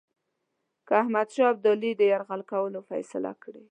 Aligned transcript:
که 0.87 0.93
احمدشاه 1.01 1.49
ابدالي 1.53 1.91
د 1.95 2.01
یرغل 2.11 2.41
کولو 2.51 2.79
فیصله 2.89 3.31
کړې. 3.41 3.59